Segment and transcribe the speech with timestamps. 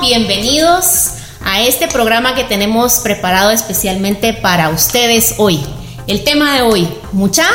[0.00, 1.10] bienvenidos
[1.44, 5.60] a este programa que tenemos preparado especialmente para ustedes hoy.
[6.06, 7.46] El tema de hoy, mucha,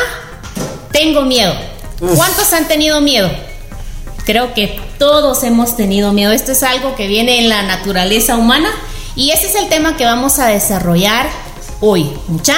[0.92, 1.52] tengo miedo.
[1.98, 3.28] ¿Cuántos han tenido miedo?
[4.24, 6.30] Creo que todos hemos tenido miedo.
[6.30, 8.70] Esto es algo que viene en la naturaleza humana
[9.16, 11.26] y ese es el tema que vamos a desarrollar
[11.80, 12.12] hoy.
[12.28, 12.56] Mucha,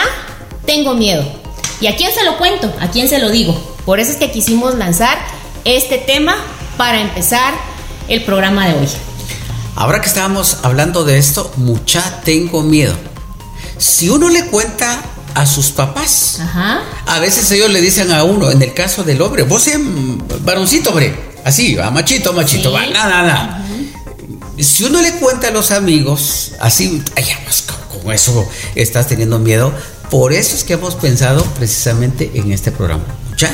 [0.67, 1.25] tengo miedo.
[1.81, 2.71] ¿Y a quién se lo cuento?
[2.81, 3.55] ¿A quién se lo digo?
[3.87, 5.17] Por eso es que quisimos lanzar
[5.65, 6.37] este tema
[6.77, 7.55] para empezar
[8.09, 8.89] el programa de hoy.
[9.79, 12.97] Ahora que estábamos hablando de esto, mucha tengo miedo.
[13.79, 15.05] Si uno le cuenta
[15.35, 16.41] a sus papás,
[17.07, 19.81] a veces ellos le dicen a uno, en el caso del hombre, vos seas
[20.41, 21.15] varoncito, hombre,
[21.45, 23.65] así, a machito, machito, va, nada, nada.
[24.59, 27.65] Si uno le cuenta a los amigos, así, ay, pues,
[28.03, 29.73] con eso estás teniendo miedo,
[30.11, 33.05] por eso es que hemos pensado precisamente en este programa.
[33.31, 33.49] ¿Mucha?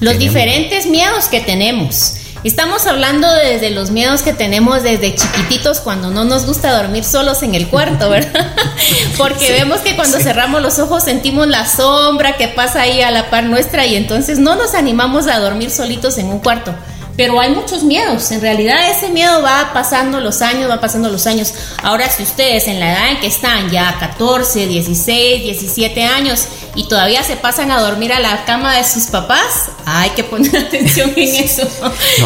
[0.00, 2.16] Los diferentes miedos que tenemos.
[2.42, 7.42] Estamos hablando desde los miedos que tenemos desde chiquititos cuando no nos gusta dormir solos
[7.42, 8.54] en el cuarto, ¿verdad?
[9.18, 13.28] Porque vemos que cuando cerramos los ojos sentimos la sombra que pasa ahí a la
[13.28, 16.74] par nuestra y entonces no nos animamos a dormir solitos en un cuarto
[17.20, 18.30] pero hay muchos miedos.
[18.30, 21.52] En realidad ese miedo va pasando los años, va pasando los años.
[21.82, 26.88] Ahora si ustedes en la edad en que están, ya 14, 16, 17 años, y
[26.88, 31.12] todavía se pasan a dormir a la cama de sus papás, hay que poner atención
[31.14, 31.68] en eso.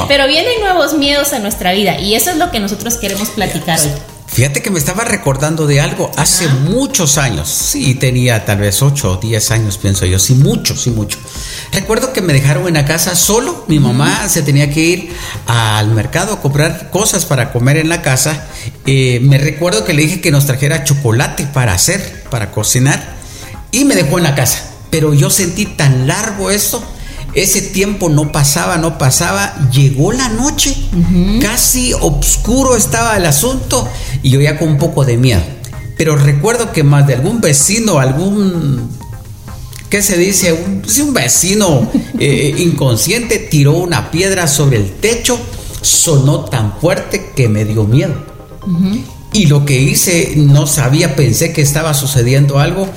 [0.07, 3.81] Pero vienen nuevos miedos a nuestra vida y eso es lo que nosotros queremos platicar
[3.81, 4.14] hoy.
[4.35, 7.49] Fíjate que me estaba recordando de algo hace muchos años.
[7.49, 10.19] Sí, tenía tal vez 8 o 10 años, pienso yo.
[10.19, 11.21] Sí, mucho, sí, mucho.
[11.71, 13.65] Recuerdo que me dejaron en la casa solo.
[13.69, 15.13] Mi mamá se tenía que ir
[15.47, 18.49] al mercado a comprar cosas para comer en la casa.
[18.87, 23.15] Eh, me recuerdo que le dije que nos trajera chocolate para hacer, para cocinar.
[23.71, 24.69] Y me dejó en la casa.
[24.91, 26.83] Pero yo sentí tan largo esto
[27.35, 29.55] ese tiempo no pasaba, no pasaba.
[29.73, 30.77] Llegó la noche,
[31.43, 33.89] casi oscuro estaba el asunto
[34.25, 35.43] y yo ya con un poco de miedo.
[35.97, 38.89] Pero recuerdo que más de algún vecino, algún,
[39.91, 40.53] ¿qué se dice?
[40.53, 45.39] Un, un vecino eh, inconsciente tiró una piedra sobre el techo,
[45.83, 48.15] sonó tan fuerte que me dio miedo.
[49.35, 52.89] Y lo que hice, no sabía, pensé que estaba sucediendo algo.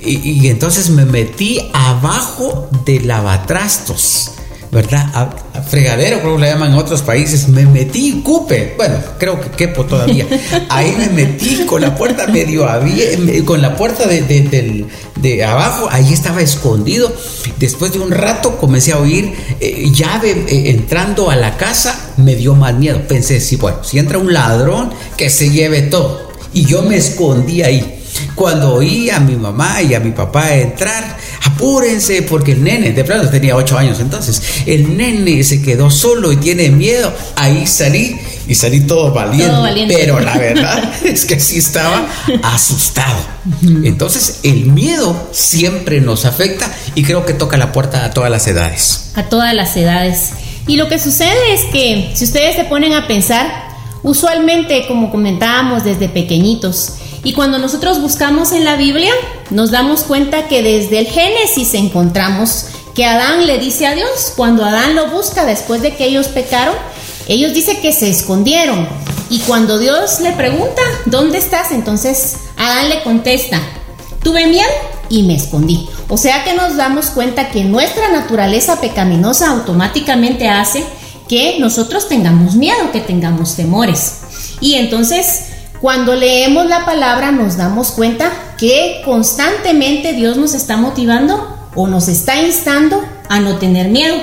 [0.00, 4.32] Y, entonces me metí abajo de lavatrastos,
[4.70, 5.30] ¿verdad?
[5.68, 7.48] Fregadero, como le llaman en otros países.
[7.48, 8.74] Me metí, cupe.
[8.76, 10.26] Bueno, creo que quepo todavía.
[10.68, 15.88] Ahí me metí con la puerta medio abierta, con la puerta de, de, abajo.
[15.90, 17.12] Ahí estaba escondido.
[17.58, 22.34] Después de un rato comencé a oír eh, llave eh, entrando a la casa me
[22.34, 23.00] dio más miedo.
[23.06, 26.30] Pensé, sí, bueno, si entra un ladrón, que se lleve todo.
[26.52, 27.92] Y yo me escondí ahí.
[28.34, 31.16] Cuando oí a mi mamá y a mi papá entrar,
[31.46, 36.32] apúrense porque el nene, de plano tenía ocho años entonces, el nene se quedó solo
[36.32, 37.12] y tiene miedo.
[37.36, 39.96] Ahí salí y salí todo valiente, todo valiente.
[39.98, 42.06] pero la verdad es que sí estaba
[42.42, 43.18] asustado.
[43.84, 48.46] Entonces el miedo siempre nos afecta y creo que toca la puerta a todas las
[48.46, 49.10] edades.
[49.14, 50.32] A todas las edades.
[50.66, 53.46] Y lo que sucede es que si ustedes se ponen a pensar,
[54.02, 56.94] usualmente, como comentábamos desde pequeñitos,
[57.26, 59.10] y cuando nosotros buscamos en la Biblia,
[59.50, 64.64] nos damos cuenta que desde el Génesis encontramos que Adán le dice a Dios, cuando
[64.64, 66.76] Adán lo busca después de que ellos pecaron,
[67.26, 68.88] ellos dicen que se escondieron.
[69.28, 71.72] Y cuando Dios le pregunta, ¿dónde estás?
[71.72, 73.60] Entonces Adán le contesta,
[74.22, 74.70] tuve miedo
[75.08, 75.88] y me escondí.
[76.08, 80.84] O sea que nos damos cuenta que nuestra naturaleza pecaminosa automáticamente hace
[81.28, 84.20] que nosotros tengamos miedo, que tengamos temores.
[84.60, 91.56] Y entonces, cuando leemos la palabra nos damos cuenta que constantemente Dios nos está motivando
[91.74, 94.16] o nos está instando a no tener miedo,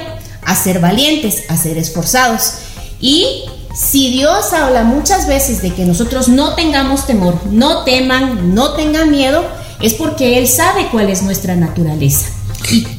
[0.43, 2.53] a ser valientes, a ser esforzados.
[2.99, 8.73] Y si Dios habla muchas veces de que nosotros no tengamos temor, no teman, no
[8.73, 9.43] tengan miedo,
[9.81, 12.27] es porque Él sabe cuál es nuestra naturaleza.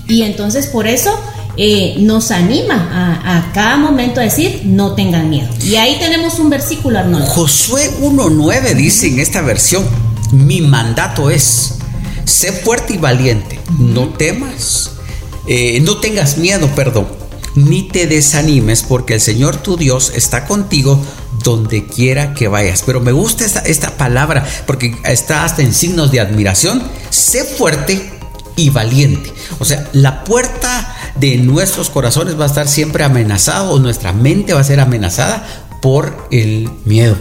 [0.08, 1.18] Y, entonces por eso
[1.56, 5.48] eh, nos anima a, cada momento a decir, no tengan miedo.
[5.62, 7.26] Y ahí tenemos un versículo, Arnoldo.
[7.26, 9.84] Josué 1.9 dice en esta versión,
[10.32, 11.76] mi mandato es,
[12.24, 14.90] sé fuerte y valiente, no temas,
[15.46, 17.06] eh, no tengas miedo, perdón,
[17.54, 21.00] ni te desanimes, porque el Señor tu Dios está contigo
[21.44, 22.82] donde quiera que vayas.
[22.84, 26.82] Pero me gusta esta, esta palabra porque está hasta en signos de admiración.
[27.10, 28.10] Sé fuerte
[28.56, 29.32] y valiente.
[29.58, 30.73] O sea, la puerta
[31.16, 35.46] de nuestros corazones va a estar siempre amenazada o nuestra mente va a ser amenazada
[35.80, 37.16] por el miedo.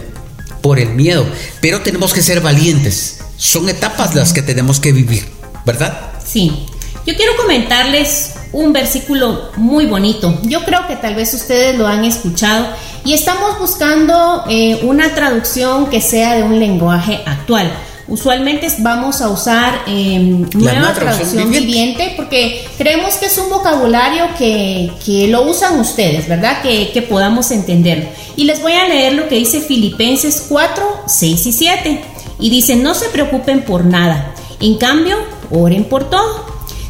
[0.62, 1.26] Por el miedo.
[1.60, 3.20] Pero tenemos que ser valientes.
[3.36, 5.26] Son etapas las que tenemos que vivir,
[5.66, 6.12] ¿verdad?
[6.24, 6.66] Sí.
[7.06, 10.38] Yo quiero comentarles un versículo muy bonito.
[10.44, 12.68] Yo creo que tal vez ustedes lo han escuchado
[13.04, 17.70] y estamos buscando eh, una traducción que sea de un lenguaje actual.
[18.06, 20.18] Usualmente vamos a usar eh,
[20.54, 22.12] nueva traducción, viviente.
[22.16, 26.60] porque creemos que es un vocabulario que, lo usan ustedes, ¿verdad?
[26.62, 28.12] Que, que podamos entender.
[28.36, 32.04] Y les voy a leer lo que dice Filipenses 4, 6 y 7.
[32.40, 34.34] Y dice, no se preocupen por nada.
[34.60, 35.16] En cambio,
[35.50, 36.44] oren por todo.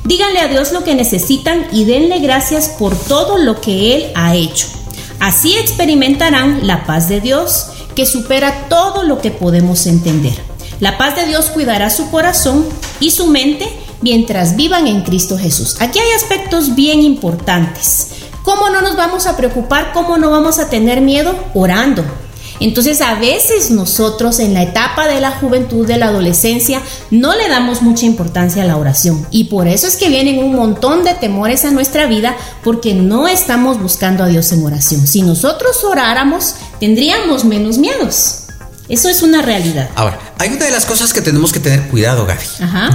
[0.04, 4.34] Díganle a Dios lo que necesitan y denle gracias por todo lo que Él ha
[4.34, 4.66] hecho.
[5.20, 10.53] Así experimentarán la paz de Dios que supera todo lo que podemos entender.
[10.80, 12.66] La paz de Dios cuidará su corazón
[13.00, 13.68] y su mente
[14.00, 15.76] mientras vivan en Cristo Jesús.
[15.80, 18.08] Aquí hay aspectos bien importantes.
[18.42, 19.92] ¿Cómo no nos vamos a preocupar?
[19.92, 21.34] ¿Cómo no vamos a tener miedo?
[21.54, 22.04] Orando.
[22.60, 26.80] Entonces a veces nosotros en la etapa de la juventud, de la adolescencia,
[27.10, 29.26] no le damos mucha importancia a la oración.
[29.30, 33.28] Y por eso es que vienen un montón de temores a nuestra vida porque no
[33.28, 35.06] estamos buscando a Dios en oración.
[35.06, 38.44] Si nosotros oráramos, tendríamos menos miedos.
[38.88, 39.88] Eso es una realidad.
[39.94, 42.44] Ahora, hay una de las cosas que tenemos que tener cuidado, Gaby.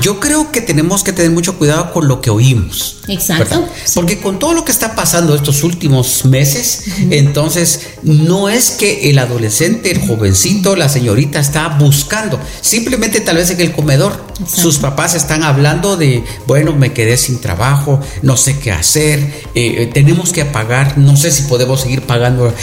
[0.02, 2.98] Yo creo que tenemos que tener mucho cuidado con lo que oímos.
[3.08, 3.68] Exacto.
[3.96, 9.20] Porque con todo lo que está pasando estos últimos meses, entonces no es que el
[9.20, 12.40] adolescente, el jovencito, la señorita está buscando.
[12.62, 17.40] Simplemente tal vez en el comedor sus papás están hablando de, bueno, me quedé sin
[17.40, 22.04] trabajo, no sé qué hacer, eh, eh, tenemos que pagar, no sé si podemos seguir
[22.04, 22.54] pagando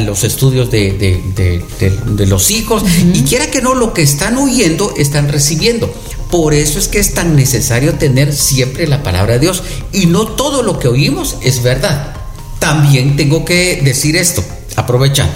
[0.00, 2.82] los estudios de, de los hijos.
[3.14, 5.92] Y quiera que no, lo que están oyendo, están recibiendo.
[6.30, 9.62] Por eso es que es tan necesario tener siempre la palabra de Dios.
[9.92, 12.14] Y no todo lo que oímos es verdad.
[12.60, 14.44] También tengo que decir esto,
[14.76, 15.34] aprovechando.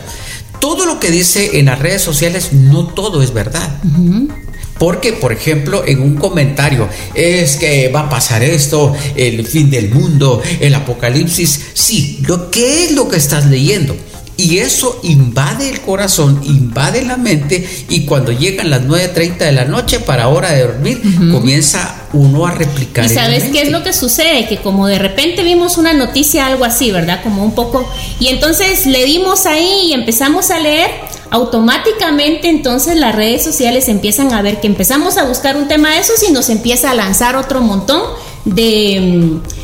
[0.60, 3.80] Todo lo que dice en las redes sociales, no todo es verdad.
[4.78, 9.90] Porque, por ejemplo, en un comentario, es que va a pasar esto, el fin del
[9.90, 11.60] mundo, el apocalipsis.
[11.74, 13.96] Sí, lo que es lo que estás leyendo.
[14.40, 19.66] Y eso invade el corazón, invade la mente y cuando llegan las 9.30 de la
[19.66, 23.04] noche para hora de dormir, comienza uno a replicar.
[23.04, 24.48] ¿Y sabes qué es lo que sucede?
[24.48, 27.22] Que como de repente vimos una noticia, algo así, ¿verdad?
[27.22, 27.86] Como un poco...
[28.18, 30.90] Y entonces le dimos ahí y empezamos a leer,
[31.30, 35.98] automáticamente entonces las redes sociales empiezan a ver que empezamos a buscar un tema de
[35.98, 38.00] esos y nos empieza a lanzar otro montón
[38.46, 39.59] de mm,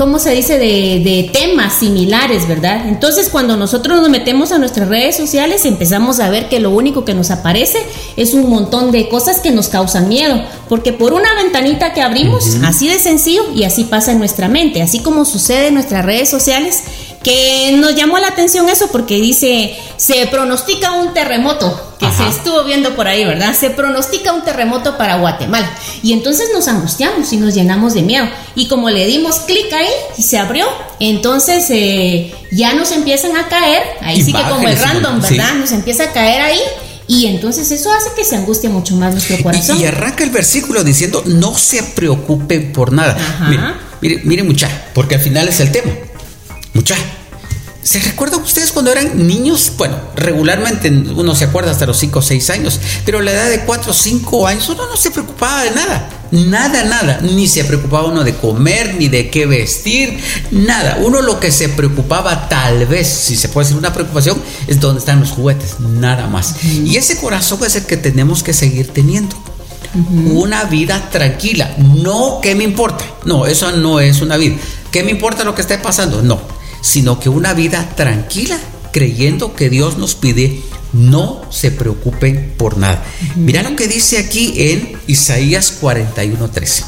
[0.00, 2.88] ¿cómo se dice?, de, temas similares, ¿verdad?
[2.88, 7.04] Entonces, cuando nosotros nos metemos a nuestras redes sociales, empezamos a ver que lo único
[7.04, 7.84] que nos aparece
[8.16, 12.56] es un montón de cosas que nos causan miedo, porque por una ventanita que abrimos,
[12.64, 16.30] así de sencillo, y así pasa en nuestra mente, así como sucede en nuestras redes
[16.30, 16.82] sociales,
[17.22, 22.64] que nos llamó la atención eso porque dice, se pronostica un terremoto, que se estuvo
[22.64, 23.54] viendo por ahí, ¿verdad?
[23.54, 25.70] Se pronostica un terremoto para Guatemala.
[26.02, 28.26] Y entonces nos angustiamos y nos llenamos de miedo.
[28.54, 30.66] Y como le dimos clic ahí y se abrió,
[30.98, 35.54] entonces eh, ya nos empiezan a caer, ahí sí que como el random, ¿verdad?
[35.56, 36.60] Nos empieza a caer ahí.
[37.06, 39.78] Y entonces eso hace que se angustie mucho más nuestro corazón.
[39.78, 43.16] Y, arranca el versículo diciendo, no se preocupen por nada.
[43.48, 45.90] Miren, miren, miren mucha, porque al final es el tema.
[46.74, 46.96] Mucha.
[47.82, 49.72] ¿Se recuerdan ustedes cuando eran niños?
[49.78, 53.48] Bueno, regularmente uno se acuerda hasta los 5 o 6 años, pero a la edad
[53.48, 56.10] de 4 o 5 años uno no se preocupaba de nada.
[56.30, 57.20] Nada, nada.
[57.22, 60.98] Ni se preocupaba uno de comer, ni de qué vestir, nada.
[61.00, 65.00] Uno lo que se preocupaba, tal vez, si se puede decir una preocupación, es dónde
[65.00, 66.62] están los juguetes, nada más.
[66.62, 69.34] Y ese corazón es el que tenemos que seguir teniendo.
[70.32, 71.74] Una vida tranquila.
[71.78, 73.04] No, ¿qué me importa?
[73.24, 74.56] No, eso no es una vida.
[74.92, 76.22] ¿Qué me importa lo que esté pasando?
[76.22, 76.40] No,
[76.80, 78.58] sino que una vida tranquila,
[78.92, 83.04] creyendo que Dios nos pide no se preocupen por nada.
[83.36, 86.84] Mira lo que dice aquí en Isaías 41:13.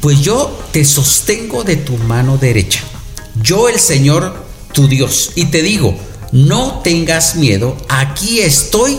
[0.00, 2.80] Pues yo te sostengo de tu mano derecha,
[3.42, 5.98] yo el Señor tu Dios, y te digo,
[6.30, 8.98] no tengas miedo, aquí estoy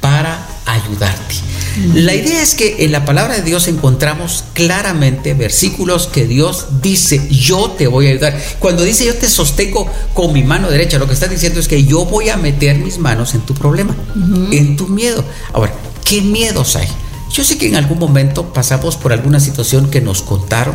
[0.00, 1.49] para ayudarte.
[1.94, 7.26] La idea es que en la palabra de Dios encontramos claramente versículos que Dios dice,
[7.30, 8.38] yo te voy a ayudar.
[8.58, 11.84] Cuando dice yo te sostengo con mi mano derecha, lo que está diciendo es que
[11.84, 13.94] yo voy a meter mis manos en tu problema,
[14.50, 15.24] en tu miedo.
[15.52, 15.72] Ahora,
[16.04, 16.88] ¿qué miedos hay?
[17.32, 20.74] Yo sé que en algún momento pasamos por alguna situación que nos contaron,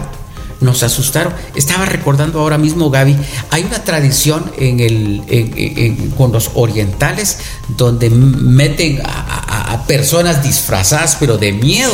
[0.62, 1.34] nos asustaron.
[1.56, 3.16] Estaba recordando ahora mismo, Gaby,
[3.52, 7.40] hay una tradición en el, con los orientales
[7.78, 11.92] donde meten a, personas disfrazadas, pero de miedo.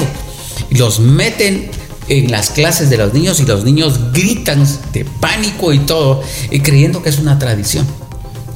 [0.70, 1.70] Los meten
[2.08, 6.60] en las clases de los niños y los niños gritan de pánico y todo, y
[6.62, 7.86] creyendo que es una tradición.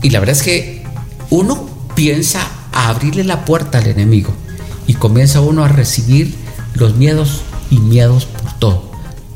[0.01, 0.83] Y la verdad es que
[1.29, 4.33] uno piensa abrirle la puerta al enemigo
[4.87, 6.35] y comienza uno a recibir
[6.75, 8.94] los miedos y miedos por todo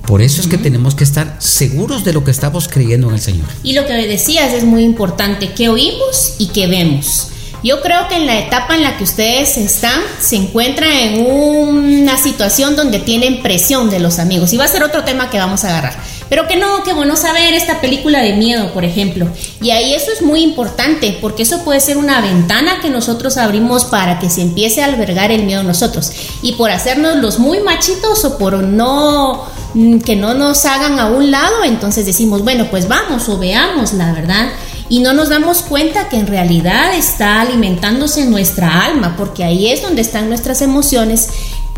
[0.10, 3.22] Por eso es que tenemos que estar seguros de lo que estamos creyendo en el
[3.22, 3.46] Señor.
[3.62, 7.28] Y lo que decías es muy importante, que oímos y que vemos.
[7.64, 12.18] Yo creo que en la etapa en la que ustedes están, se encuentran en una
[12.18, 14.52] situación donde tienen presión de los amigos.
[14.52, 16.02] Y va a ser otro tema que vamos a agarrar.
[16.30, 19.28] Pero que no, que bueno saber esta película de miedo, por ejemplo.
[19.62, 23.86] Y ahí eso es muy importante, porque eso puede ser una ventana que nosotros abrimos
[23.86, 26.12] para que se empiece a albergar el miedo nosotros.
[26.42, 31.08] Y por hacernos los muy machitos o por no mm, que no nos hagan a
[31.08, 34.50] un lado, entonces decimos, bueno, pues vamos o veamos, la verdad
[34.90, 39.84] y no nos damos cuenta que en realidad está alimentándose nuestra alma, porque ahí es
[39.84, 41.30] donde están nuestras emociones,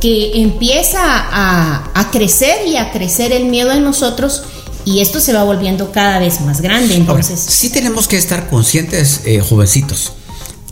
[0.02, 4.44] que empieza a, crecer y a crecer el miedo en nosotros
[4.84, 6.96] y esto se va volviendo cada vez más grande.
[6.96, 10.14] Entonces, sí tenemos que estar conscientes, eh, jovencitos.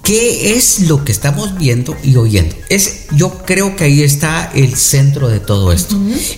[0.04, 2.56] ¿Qué es lo que estamos viendo y oyendo?
[2.68, 5.96] Es, yo creo que ahí está el centro de todo esto.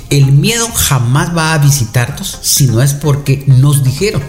[0.09, 4.21] El miedo jamás va a visitarnos si no es porque nos dijeron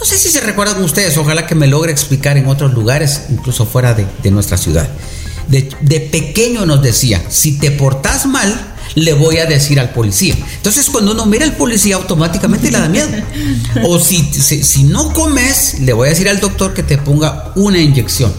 [0.00, 3.66] no sé si se recuerdan ustedes, ojalá que me logre explicar en otros lugares, incluso
[3.66, 4.88] fuera de, nuestra ciudad.
[5.50, 10.36] De, pequeño nos decía, si te portas mal, le voy a decir al policía.
[10.56, 13.08] Entonces cuando uno mira al policía automáticamente le da miedo.
[13.84, 17.80] O si, si, no comes, le voy a decir al doctor que te ponga una
[17.80, 18.32] inyección.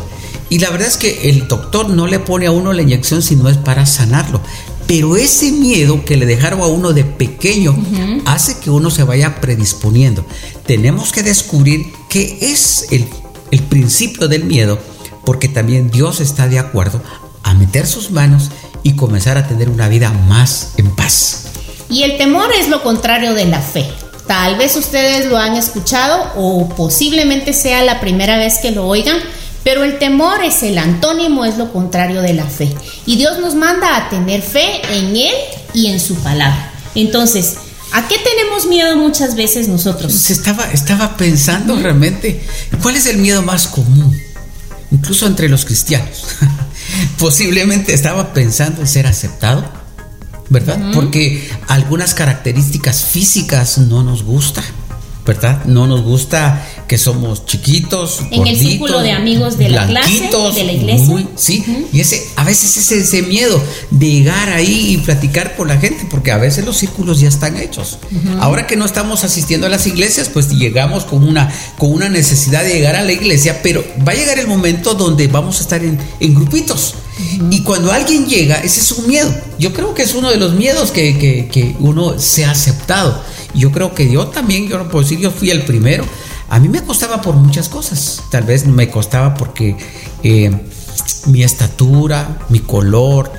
[0.50, 3.36] Y la verdad es que el doctor no le pone a uno la inyección si
[3.36, 4.42] no es para sanarlo.
[4.88, 7.78] Pero ese miedo que le dejaron a uno de pequeño
[8.26, 10.26] hace que uno se vaya predisponiendo.
[10.66, 13.08] Tenemos que descubrir qué es el,
[13.52, 14.80] el principio del miedo,
[15.26, 17.02] porque también Dios está de acuerdo
[17.44, 18.50] a meter sus manos
[18.84, 21.46] y comenzar a tener una vida más en paz.
[21.90, 23.86] Y el temor es lo contrario de la fe.
[24.28, 29.18] Tal vez ustedes lo han escuchado o posiblemente sea la primera vez que lo oigan,
[29.64, 32.74] pero el temor es el antónimo, es lo contrario de la fe.
[33.06, 35.34] Y Dios nos manda a tener fe en Él
[35.74, 36.72] y en su palabra.
[36.96, 37.56] Entonces,
[37.92, 40.30] ¿a qué tenemos miedo muchas veces nosotros?
[40.30, 42.42] Estaba, estaba pensando realmente,
[42.82, 44.18] ¿cuál es el miedo más común?
[44.92, 46.26] Incluso entre los cristianos.
[47.18, 49.64] Posiblemente estaba pensando en ser aceptado,
[50.50, 50.92] ¿verdad?
[50.94, 54.66] Porque algunas características físicas no nos gustan
[55.26, 55.66] ¿verdad?
[55.66, 60.64] No nos gusta que somos chiquitos, en el círculo de amigos de la clase, de
[60.66, 61.26] la iglesia.
[61.38, 65.78] sí, y ese a veces ese, ese miedo de llegar ahí y platicar con la
[65.78, 67.98] gente, porque a veces los círculos ya están hechos.
[68.42, 72.62] Ahora que no estamos asistiendo a las iglesias, pues llegamos con una con una necesidad
[72.62, 75.82] de llegar a la iglesia, pero va a llegar el momento donde vamos a estar
[75.82, 76.96] en, en grupitos.
[77.50, 79.34] Y cuando alguien llega, ese es un miedo.
[79.58, 83.24] Yo creo que es uno de los miedos que, que, que uno se ha aceptado.
[83.54, 86.04] Yo creo que yo también, yo no puedo decir, yo fui el primero.
[86.52, 88.24] A mí me costaba por muchas cosas.
[88.30, 89.78] Tal vez me costaba porque
[90.22, 90.52] eh,
[91.28, 93.32] mi estatura, mi color,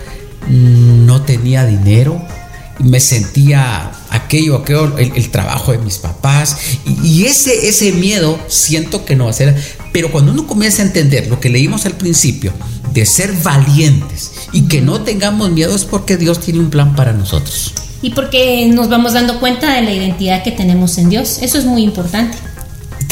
[0.49, 2.23] mm, no tenía dinero.
[2.79, 6.57] Me sentía aquello, aquello, el, trabajo de mis papás.
[6.87, 9.63] Y, ese, ese miedo siento que no va a ser.
[9.93, 12.55] Pero cuando uno comienza a entender lo que leímos al principio,
[12.95, 17.13] de ser valientes y que no tengamos miedo, es porque Dios tiene un plan para
[17.13, 21.39] nosotros y porque nos vamos dando cuenta de la identidad que tenemos en Dios.
[21.41, 22.37] Eso es muy importante.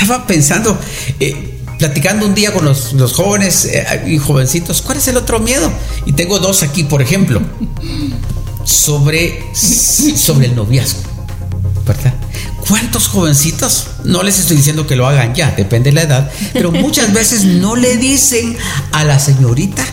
[0.01, 0.79] Estaba pensando,
[1.21, 5.71] eh, platicando un día con los, jóvenes eh, y jovencitos, ¿cuál es el otro miedo?
[6.07, 7.43] Y tengo dos aquí, por ejemplo,
[8.65, 11.03] sobre, sobre el noviazgo,
[11.87, 12.15] ¿verdad?
[12.67, 13.89] ¿Cuántos jovencitos?
[14.05, 17.45] No les estoy diciendo que lo hagan ya, depende de la edad, pero muchas veces
[17.45, 18.57] no le dicen
[18.93, 19.85] a la señorita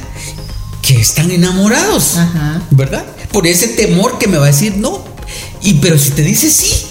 [0.82, 2.14] que están enamorados,
[2.72, 3.06] ¿verdad?
[3.34, 5.04] Por ese temor que me va a decir no.
[5.62, 6.88] Y pero si te dice sí,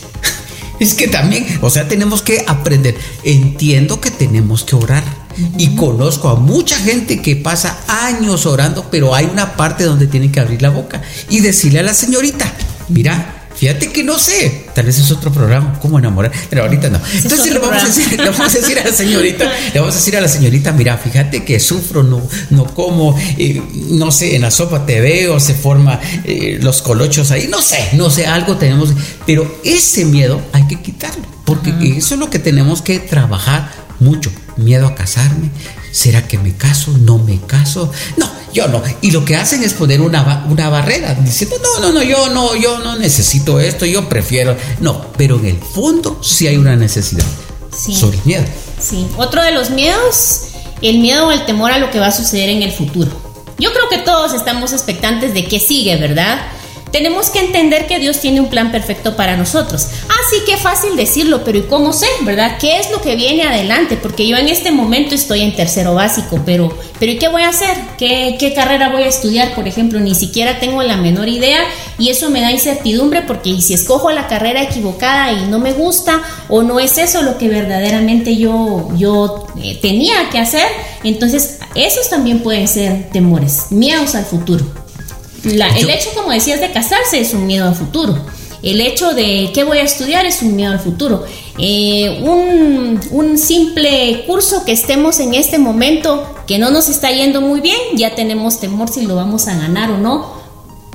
[0.80, 2.97] es que también, o sea, tenemos que aprender.
[3.25, 5.04] Entiendo que tenemos que orar.
[5.59, 10.33] Y conozco a mucha gente que pasa años orando, pero hay una parte donde tienen
[10.33, 12.50] que abrir la boca y decirle a la señorita,
[12.88, 17.00] mira, Fíjate que no sé, tal vez es otro programa, cómo enamorar, pero ahorita no.
[17.14, 19.98] Entonces le vamos, a decir, le vamos, a decir, a la señorita, le vamos a
[19.98, 24.42] decir a la señorita, mira, fíjate que sufro, no, no como, eh, no sé, en
[24.42, 28.56] la sopa te veo, se forma eh, los colochos ahí, no sé, no sé, algo
[28.56, 28.90] tenemos,
[29.26, 33.70] pero ese miedo hay que quitarlo, porque eso es lo que tenemos que trabajar
[34.00, 34.30] mucho.
[34.56, 35.50] Miedo a casarme,
[35.97, 36.93] ¿será que me caso?
[36.99, 37.91] ¿No me caso?
[38.19, 38.83] No, yo no.
[39.00, 42.55] Y lo que hacen es poner una, una barrera, diciendo, no, no, no, yo no,
[42.55, 44.55] yo no necesito esto, yo prefiero.
[44.81, 47.25] No, pero en el fondo sí hay una necesidad.
[47.75, 47.97] Sí.
[47.97, 48.45] Sobre miedo.
[48.79, 49.07] Sí.
[49.17, 50.49] Otro de los miedos,
[50.83, 53.11] el miedo o el temor a lo que va a suceder en el futuro.
[53.59, 56.41] Yo creo que todos estamos expectantes de qué sigue, ¿verdad?
[56.97, 59.88] Tenemos que entender que Dios tiene un plan perfecto para nosotros.
[60.09, 62.57] Así que fácil decirlo, pero ¿y cómo sé, verdad?
[62.59, 63.99] ¿Qué es lo que viene adelante?
[64.00, 67.50] Porque yo en este momento estoy en tercero básico, pero, pero ¿y qué voy a
[67.50, 67.76] hacer?
[67.99, 70.00] ¿Qué, ¿Qué carrera voy a estudiar, por ejemplo?
[70.00, 71.61] Ni siquiera tengo la menor idea
[71.99, 76.23] y eso me da incertidumbre porque si escojo la carrera equivocada y no me gusta
[76.49, 80.67] o no es eso lo que verdaderamente yo, yo eh, tenía que hacer,
[81.05, 84.86] entonces esos también pueden ser temores, miedos al futuro
[85.47, 88.19] el hecho, como decías, de casarse es un miedo al futuro.
[88.62, 91.25] El hecho de qué voy a estudiar es un miedo al futuro.
[91.59, 97.41] Eh, un, un, simple curso que estemos en este momento que no nos está yendo
[97.41, 100.35] muy bien, ya tenemos temor si lo vamos a ganar o no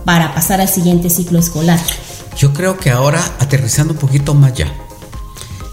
[0.06, 1.80] para pasar al siguiente ciclo escolar.
[2.38, 4.74] Yo creo que ahora, aterrizando un poquito más ya,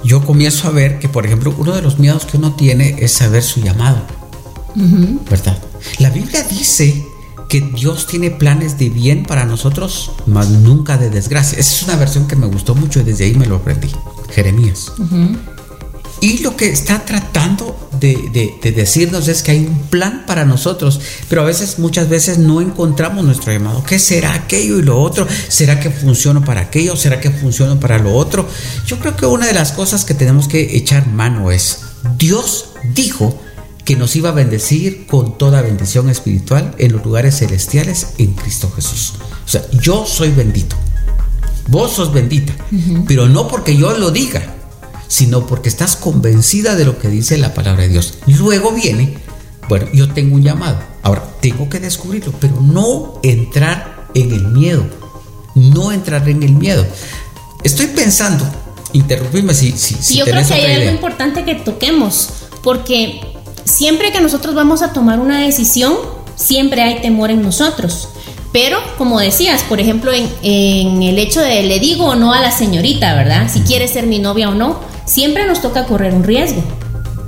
[0.05, 3.13] yo comienzo a ver que, por ejemplo, uno de los miedos que uno tiene es
[3.13, 4.03] saber su llamado.
[4.75, 5.59] ¿Verdad?
[5.99, 7.08] La Biblia dice
[7.49, 11.59] que Dios tiene planes de bien para nosotros, mas nunca de desgracia.
[11.59, 13.91] Esa es una versión que me gustó mucho y desde ahí me lo aprendí.
[14.31, 14.93] Jeremías.
[16.21, 21.43] Y lo que está tratando de, decirnos es que hay un plan para nosotros, pero
[21.43, 23.83] a veces, muchas veces no encontramos nuestro llamado.
[23.85, 25.27] ¿Qué será aquello y lo otro?
[25.49, 26.97] ¿Será que funciona para aquello?
[26.97, 28.49] ¿Será que funciona para lo otro?
[28.87, 31.81] Yo creo que una de las cosas que tenemos que echar mano es,
[32.19, 33.39] Dios dijo
[33.89, 38.71] que nos iba a bendecir con toda bendición espiritual en los lugares celestiales en Cristo
[38.77, 39.15] Jesús.
[39.47, 40.77] O sea, yo soy bendito.
[41.69, 42.53] Vos sos bendita,
[43.07, 44.43] pero no porque yo lo diga,
[45.07, 48.19] sino porque estás convencida de lo que dice la palabra de Dios.
[48.27, 49.17] Luego viene,
[49.71, 50.81] bueno, yo tengo un llamado.
[51.03, 54.85] Ahora, tengo que descubrirlo, pero no entrar en el miedo.
[55.55, 56.87] No entrar en el miedo.
[57.65, 58.45] Estoy pensando,
[58.93, 62.29] interrumpirme si, si, si Yo creo que hay algo importante que toquemos,
[62.63, 63.38] porque
[63.69, 65.95] siempre que nosotros vamos a tomar una decisión,
[66.35, 68.09] siempre hay temor en nosotros.
[68.53, 72.51] Pero, como decías, por ejemplo, en, el hecho de le digo o no a la
[72.51, 73.49] señorita, ¿verdad?
[73.53, 76.63] Si quiere ser mi novia o no, siempre nos toca correr un riesgo.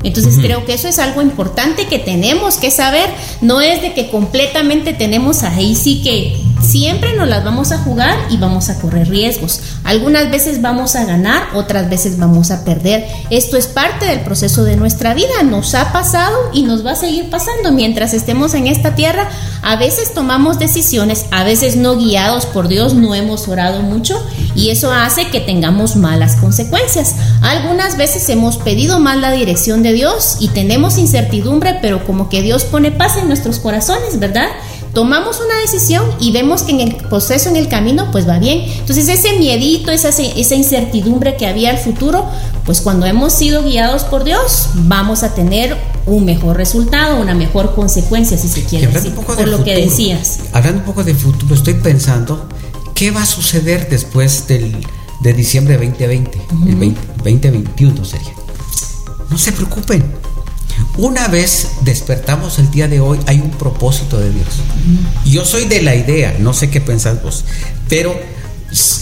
[0.02, 3.10] Entonces creo que eso es algo importante que tenemos que saber.
[3.42, 8.16] No es de que completamente tenemos ahí sí que siempre nos las vamos a jugar
[8.30, 9.60] y vamos a correr riesgos.
[9.84, 13.06] Algunas veces vamos a ganar, otras veces vamos a perder.
[13.30, 15.42] Esto es parte del proceso de nuestra vida.
[15.44, 19.28] Nos ha pasado y nos va a seguir pasando mientras estemos en esta tierra.
[19.62, 24.20] A veces tomamos decisiones, a veces no guiados por Dios, no hemos orado mucho
[24.54, 27.14] y eso hace que tengamos malas consecuencias.
[27.42, 32.42] Algunas veces hemos pedido mal la dirección de Dios y tenemos incertidumbre, pero como que
[32.42, 34.48] Dios pone paz en nuestros corazones, ¿verdad?
[34.92, 38.60] Tomamos una decisión y vemos que en el proceso, en el camino, pues va bien.
[38.78, 42.24] Entonces ese miedito, esa, esa incertidumbre que había al futuro,
[42.64, 45.76] pues cuando hemos sido guiados por Dios, vamos a tener
[46.06, 50.40] un mejor resultado, una mejor consecuencia, si se quiere decir, por lo que decías.
[50.52, 52.48] Hablando un poco de futuro, estoy pensando,
[52.94, 54.76] ¿qué va a suceder después del,
[55.20, 56.40] de diciembre de 2020?
[56.66, 58.34] El 2021 sería.
[59.30, 60.19] No se preocupen.
[61.00, 64.48] Una vez despertamos el día de hoy, hay un propósito de Dios.
[65.24, 67.46] Yo soy de la idea, no sé qué pensás vos,
[67.88, 68.14] pero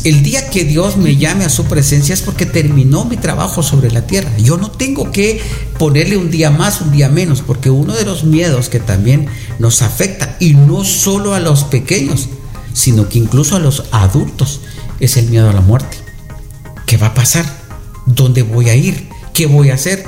[0.04, 3.90] el día que Dios me llame a su presencia es porque terminó mi trabajo sobre
[3.90, 4.30] la tierra.
[4.38, 5.40] Yo no tengo que
[5.76, 9.26] ponerle un día más, un día menos, porque uno de los miedos que también
[9.58, 12.28] nos afecta, y no solo a los pequeños,
[12.74, 14.60] sino que incluso a los adultos,
[15.00, 15.96] es el miedo a la muerte.
[16.86, 17.44] ¿Qué va a pasar?
[18.06, 19.08] ¿Dónde voy a ir?
[19.34, 20.04] ¿Qué voy a hacer?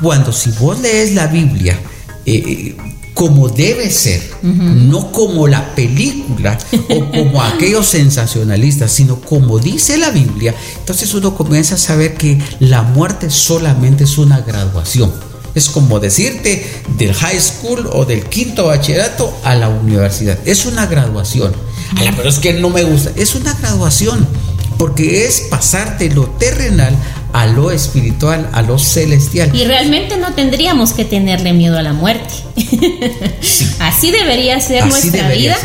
[0.00, 1.78] Cuando si vos lees la Biblia
[2.26, 2.76] eh,
[3.14, 6.58] como debe ser, no como la película
[6.90, 12.42] o como aquellos sensacionalistas, sino como dice la Biblia, entonces uno comienza a saber que
[12.58, 15.12] la muerte solamente es una graduación.
[15.54, 16.66] Es como decirte
[16.98, 20.36] del high school o del quinto bachillerato a la universidad.
[20.44, 21.52] Es una graduación.
[22.16, 23.12] pero es que no me gusta.
[23.14, 24.26] Es una graduación
[24.76, 26.96] porque es pasarte lo terrenal
[27.34, 29.50] a lo espiritual, a lo celestial.
[29.54, 32.32] Y realmente no tendríamos que tenerle miedo a la muerte.
[33.80, 35.56] Así debería ser nuestra vida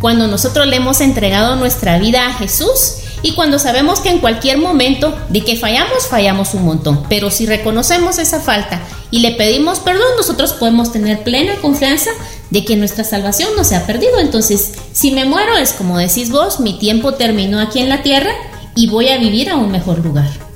[0.00, 4.56] cuando nosotros le hemos entregado nuestra vida a Jesús y cuando sabemos que en cualquier
[4.56, 7.04] momento de que fallamos, fallamos un montón.
[7.10, 12.10] Pero si reconocemos esa falta y le pedimos perdón, nosotros podemos tener plena confianza
[12.48, 14.18] de que nuestra salvación no se ha perdido.
[14.18, 18.32] Entonces, si me muero, es como decís vos, mi tiempo terminó aquí en la tierra
[18.74, 20.47] y voy a vivir a un mejor lugar.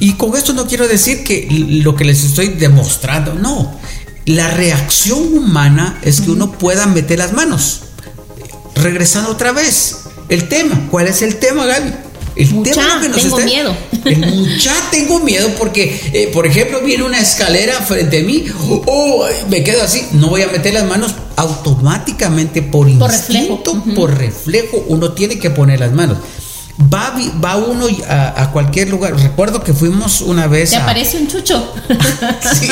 [0.00, 3.78] Y con esto no quiero decir que lo que les estoy demostrando, no.
[4.24, 7.82] La reacción humana es que uno pueda meter las manos.
[8.74, 9.98] Regresando otra vez,
[10.28, 10.88] el tema.
[10.90, 11.92] ¿Cuál es el tema, Gaby?
[12.36, 13.76] El mucha, tengo miedo.
[14.04, 18.44] El mucha tengo miedo porque, eh, por ejemplo, viene una escalera frente a mí,
[18.86, 23.94] oh, me quedo así, no voy a meter las manos automáticamente por, por instinto, reflejo.
[23.94, 26.18] por reflejo, uno tiene que poner las manos.
[26.78, 29.18] Va, va uno a, cualquier lugar.
[29.18, 30.70] Recuerdo que fuimos una vez.
[30.70, 31.74] Te aparece un chucho.
[32.60, 32.70] sí,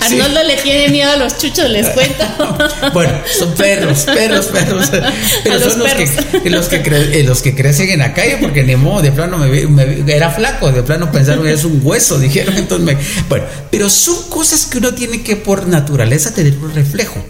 [0.00, 2.24] Arnoldo le tiene miedo a los chuchos, les cuento.
[2.92, 4.90] bueno, son perros, perros, perros.
[5.44, 6.82] Pero son los, Que, los, que
[7.20, 10.72] eh, los que crecen en la calle, porque ni modo, de plano me, era flaco,
[10.72, 12.56] de plano pensaron que es un hueso, dijeron.
[12.56, 12.98] Entonces
[13.28, 17.24] bueno, pero son cosas que uno tiene que por naturaleza tener un reflejo.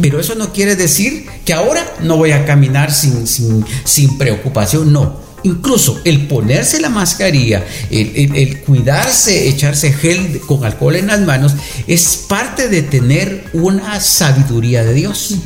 [0.00, 4.92] Pero eso no quiere decir que ahora no voy a caminar sin, sin, sin preocupación,
[4.92, 11.54] no Incluso el ponerse la mascarilla, el, cuidarse, echarse gel con alcohol en las manos,
[11.86, 15.36] es parte de tener una sabiduría de Dios.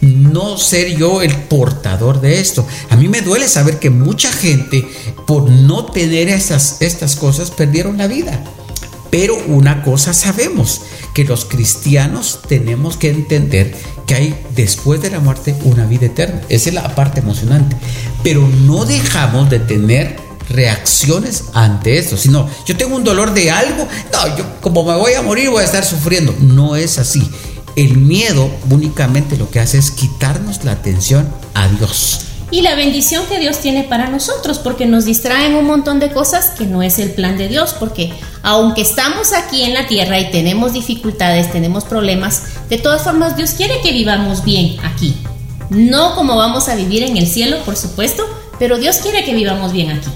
[0.00, 2.66] No ser yo el portador de esto.
[2.90, 4.84] A mí me duele saber que mucha gente,
[5.28, 8.42] por no tener estas, estas cosas, perdieron la vida.
[9.10, 10.80] Pero una cosa sabemos,
[11.14, 13.74] que los cristianos tenemos que entender
[14.06, 16.40] que hay después de la muerte una vida eterna.
[16.48, 17.76] Esa es la parte emocionante.
[18.22, 20.16] Pero no dejamos de tener
[20.48, 25.14] reacciones ante esto, sino yo tengo un dolor de algo, no, yo como me voy
[25.14, 26.34] a morir voy a estar sufriendo.
[26.40, 27.28] No es así.
[27.74, 33.26] El miedo únicamente lo que hace es quitarnos la atención a Dios y la bendición
[33.26, 36.98] que Dios tiene para nosotros, porque nos distraen un montón de cosas que no es
[36.98, 41.84] el plan de Dios, porque aunque estamos aquí en la tierra y tenemos dificultades, tenemos
[41.84, 45.16] problemas, de todas formas Dios quiere que vivamos bien aquí.
[45.70, 48.24] No como vamos a vivir en el cielo, por supuesto,
[48.58, 50.10] pero Dios quiere que vivamos bien aquí.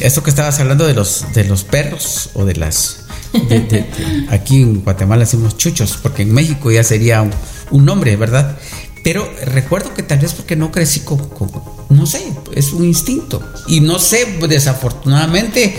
[0.00, 3.04] Esto que estabas hablando de los, de los perros o de las...
[4.28, 7.32] aquí en Guatemala decimos chuchos, porque en México ya sería un,
[7.70, 8.56] un nombre, ¿verdad?
[9.02, 11.20] Pero recuerdo que tal vez porque no crecí con,
[11.88, 13.42] no sé, es un instinto.
[13.66, 15.74] Y no sé, desafortunadamente,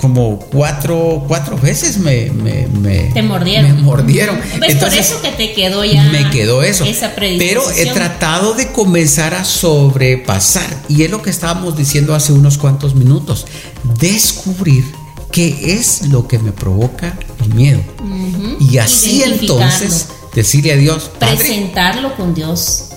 [0.00, 3.76] como cuatro, cuatro veces me, me, te mordieron.
[3.76, 4.40] Me mordieron.
[4.60, 6.04] ¿Ves por eso que te quedó ya.
[6.04, 6.84] Me quedó eso.
[7.16, 10.84] Pero he tratado de comenzar a sobrepasar.
[10.88, 13.46] Y es lo que estábamos diciendo hace unos cuantos minutos.
[13.98, 14.84] Descubrir
[15.32, 17.80] qué es lo que me provoca el miedo.
[18.60, 22.90] Y así entonces decirle a Dios, presentarlo con Dios.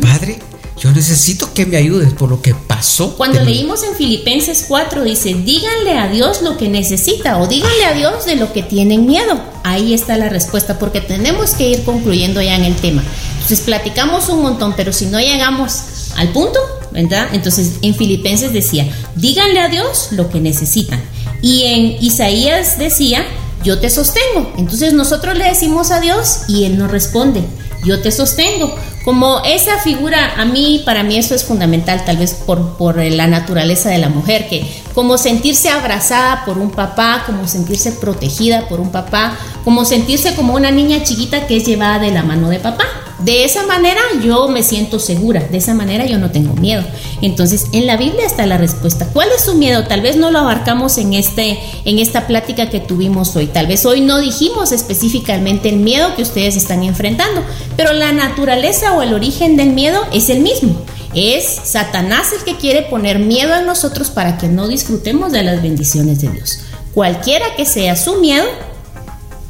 [0.00, 0.38] Padre,
[0.76, 3.16] yo necesito que me ayudes por lo que pasó.
[3.16, 7.92] Cuando leímos en Filipenses 4 dice, díganle a Dios lo que necesita o díganle a
[7.92, 9.40] Dios de lo que tienen miedo.
[9.62, 13.04] Ahí está la respuesta porque tenemos que ir concluyendo ya en el tema.
[13.34, 16.58] Entonces platicamos un montón, pero si no llegamos al punto,
[16.90, 17.28] ¿verdad?
[17.32, 21.00] Entonces en Filipenses decía, díganle a Dios lo que necesitan.
[21.40, 23.24] Y en Isaías decía,
[23.64, 24.52] yo te sostengo.
[24.56, 27.42] Entonces nosotros le decimos a Dios y Él nos responde,
[27.84, 28.74] yo te sostengo.
[29.04, 33.26] Como esa figura, a mí, para mí eso es fundamental, tal vez por, por la
[33.26, 38.80] naturaleza de la mujer, que como sentirse abrazada por un papá, como sentirse protegida por
[38.80, 42.60] un papá, como sentirse como una niña chiquita que es llevada de la mano de
[42.60, 42.84] papá.
[43.24, 46.84] De esa manera yo me siento segura, de esa manera yo no tengo miedo.
[47.22, 49.08] Entonces, en la Biblia está la respuesta.
[49.14, 49.84] ¿Cuál es su miedo?
[49.84, 53.46] Tal vez no lo abarcamos en este en esta plática que tuvimos hoy.
[53.46, 57.42] Tal vez hoy no dijimos específicamente el miedo que ustedes están enfrentando,
[57.78, 60.82] pero la naturaleza o el origen del miedo es el mismo.
[61.14, 65.62] Es Satanás el que quiere poner miedo en nosotros para que no disfrutemos de las
[65.62, 66.58] bendiciones de Dios.
[66.92, 68.44] Cualquiera que sea su miedo,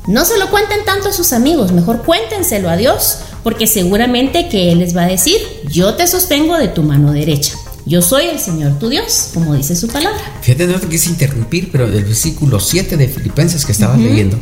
[0.06, 4.72] no se lo cuenten tanto a sus amigos, mejor cuéntenselo a Dios, porque seguramente que
[4.72, 5.36] Él les va a decir,
[5.70, 7.54] yo te sostengo de tu mano derecha.
[7.86, 10.18] Yo soy el Señor tu Dios, como dice su palabra.
[10.40, 14.38] Fíjate, no te quise interrumpir, pero del versículo 7 de Filipenses que estabas leyendo,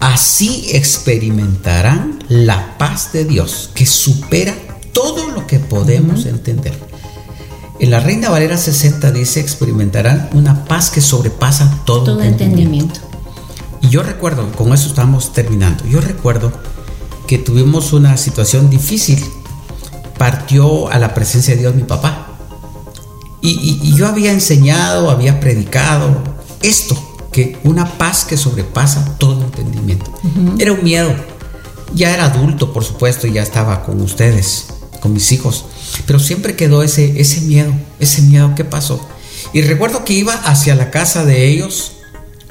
[0.00, 4.54] así experimentarán la paz de Dios, que supera
[4.94, 6.72] todo lo que podemos entender.
[7.78, 13.00] En la Reina Valera 60 dice, experimentarán una paz que sobrepasa todo, entendimiento.
[13.82, 16.52] Y yo recuerdo, con eso estamos terminando, yo recuerdo
[17.30, 19.24] que tuvimos una situación difícil.
[20.18, 22.26] Partió a la presencia de Dios mi papá.
[23.40, 26.24] Y, yo había enseñado, había predicado
[26.60, 26.96] esto,
[27.30, 30.12] que una paz que sobrepasa todo entendimiento.
[30.58, 31.14] Era un miedo.
[31.94, 34.66] Ya era adulto, por supuesto, y ya estaba con ustedes,
[34.98, 35.66] con mis hijos.
[36.06, 39.00] Pero siempre quedó ese, ese miedo, ese miedo que pasó.
[39.52, 41.92] Y recuerdo que iba hacia la casa de ellos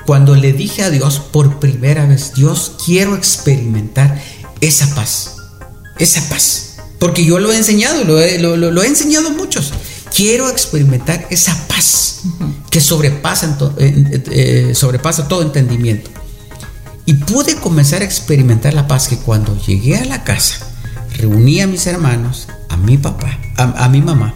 [0.05, 4.19] cuando le dije a Dios por primera vez, Dios, quiero experimentar
[4.61, 5.35] esa paz,
[5.97, 6.77] esa paz.
[6.99, 9.73] Porque yo lo he enseñado, lo he, lo, he enseñado a muchos.
[10.13, 12.21] Quiero experimentar esa paz
[12.69, 16.09] que sobrepasa, eh, eh, sobrepasa todo entendimiento.
[17.05, 20.57] Y pude comenzar a experimentar la paz que cuando llegué a la casa,
[21.15, 24.35] reuní a mis hermanos, a mi papá, a mi mamá,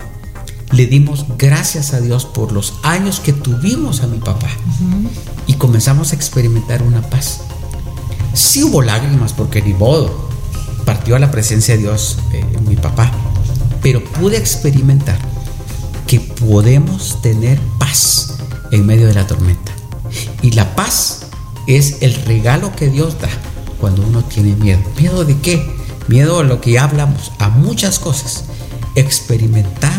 [0.74, 4.50] le dimos gracias a Dios por los años que tuvimos a mi papá
[5.46, 7.42] y comenzamos a experimentar una paz.
[8.34, 10.30] Sí hubo lágrimas porque ni modo,
[10.86, 13.12] partió a la presencia de Dios eh, mi papá,
[13.82, 15.17] pero pude experimentar
[16.08, 18.38] que podemos tener paz
[18.72, 19.72] en medio de la tormenta.
[20.41, 21.28] Y la paz
[21.67, 23.30] es el regalo que Dios da
[23.80, 24.82] cuando uno tiene miedo.
[25.00, 25.65] ¿Miedo de qué?
[26.08, 28.46] Miedo a lo que hablamos, a muchas cosas.
[28.96, 29.93] Experimentar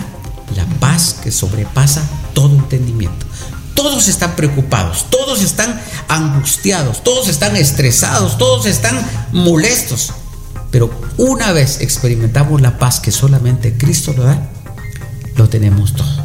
[0.57, 3.27] la paz que sobrepasa todo entendimiento.
[3.75, 8.99] Todos están preocupados, todos están angustiados, todos están estresados, todos están
[9.33, 10.13] molestos.
[10.71, 14.51] Pero una vez experimentamos la paz que solamente Cristo lo da,
[15.37, 16.25] lo tenemos todo.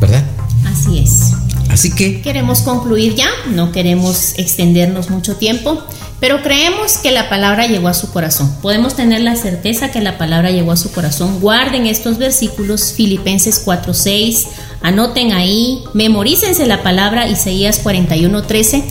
[0.00, 0.24] ¿Verdad?
[0.66, 1.32] Así es.
[1.70, 2.20] Así que...
[2.20, 5.82] Queremos concluir ya, no queremos extendernos mucho tiempo,
[6.20, 8.54] pero creemos que la palabra llegó a su corazón.
[8.62, 11.40] Podemos tener la certeza que la palabra llegó a su corazón.
[11.40, 14.46] Guarden estos versículos, Filipenses 4.6,
[14.80, 18.84] anoten ahí, memorícense la palabra Isaías 41.13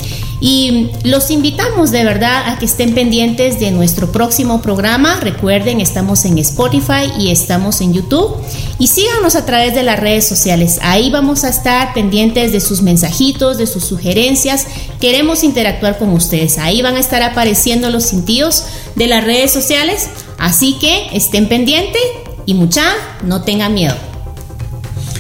[0.45, 5.17] y los invitamos de verdad a que estén pendientes de nuestro próximo programa.
[5.21, 8.35] Recuerden, estamos en Spotify y estamos en YouTube.
[8.83, 10.77] Y síganos a través de las redes sociales.
[10.81, 14.67] Ahí vamos a estar pendientes de sus mensajitos, de sus sugerencias.
[14.99, 16.57] Queremos interactuar con ustedes.
[16.57, 18.65] Ahí van a estar apareciendo los sentidos
[18.95, 20.09] de las redes sociales.
[20.37, 22.01] Así que estén pendientes
[22.45, 22.83] y mucha,
[23.23, 23.95] no tengan miedo.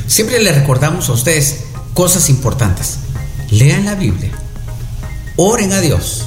[0.07, 2.97] Siempre les recordamos a ustedes cosas importantes.
[3.49, 4.31] Lean la Biblia
[5.37, 6.25] oren a Dios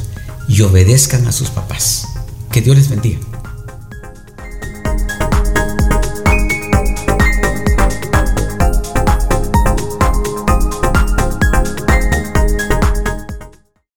[0.48, 2.06] y obedezcan a sus papás.
[2.50, 3.20] Que Dios les bendiga.